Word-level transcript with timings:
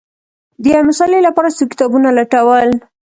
د 0.61 0.63
یوې 0.71 0.83
مسألې 0.89 1.19
لپاره 1.27 1.55
څو 1.57 1.63
کتابونه 1.71 2.09
لټول 2.17 2.69